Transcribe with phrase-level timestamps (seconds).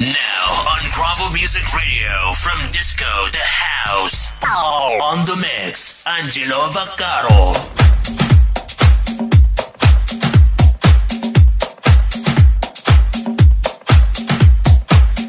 [0.00, 4.32] Now on Bravo Music Radio, from disco to house.
[4.42, 7.52] On the mix, Angelo Vaccaro.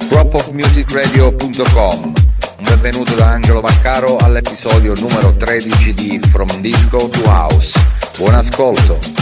[0.07, 7.78] dropofmusicradio.com Un benvenuto da Angelo Vaccaro all'episodio numero 13 di From Disco to House.
[8.15, 9.21] Buon ascolto!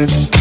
[0.00, 0.39] business.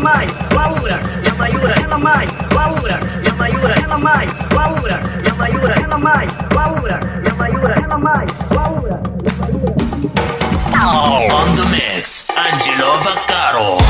[0.00, 5.28] mais, Laura, e a Maiura, ela mais, Laura, e a Maiura, ela mais, Laura, e
[5.28, 9.90] a Maiura, ela mais, Laura, e a Maiura, ela mais, Laura, e a Maiura.
[11.32, 13.89] On the mix, Angelo Vaccaro.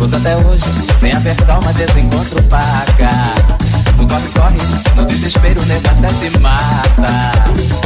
[0.00, 0.64] Gozo até hoje,
[0.98, 3.34] sem apertar uma desencontro paga
[3.98, 4.56] No corre-corre,
[4.96, 7.32] no desespero, nega até se mata.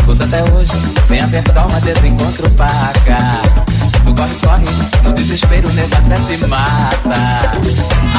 [0.06, 0.70] Gozo até hoje,
[1.08, 3.18] sem apertar uma desencontro paga
[4.04, 4.64] No corre-corre,
[5.02, 7.50] no desespero, nega até se mata.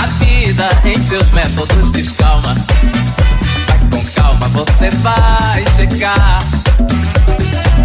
[0.04, 2.54] A vida em seus métodos descalma.
[3.66, 6.44] Vai com calma, você vai chegar.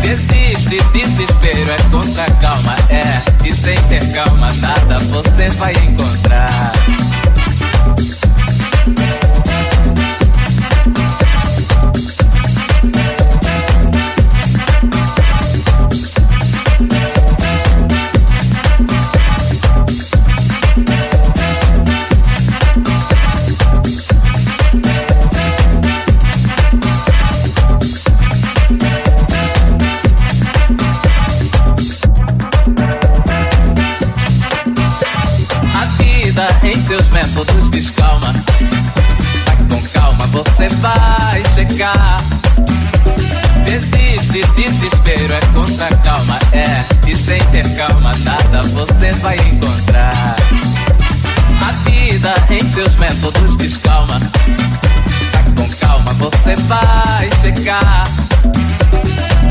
[0.03, 3.21] Desiste, desespero é contra calma, é.
[3.47, 6.73] E sem ter calma, nada você vai encontrar.
[40.77, 42.21] vai chegar.
[43.65, 46.85] Desiste, desespero, é contra a calma, é.
[47.09, 50.37] E sem ter calma, nada você vai encontrar.
[51.61, 54.21] A vida em seus métodos descalma.
[55.57, 58.09] Com calma você vai chegar.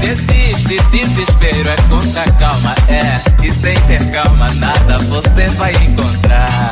[0.01, 3.21] Desiste, desespero, é contra a calma, é.
[3.45, 6.71] E sem ter calma, nada você vai encontrar.